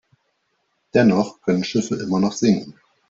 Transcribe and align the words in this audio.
Dennoch 0.95 1.41
können 1.41 1.63
Schiffe 1.63 1.93
immer 1.93 2.19
noch 2.19 2.33
sinken. 2.33 2.73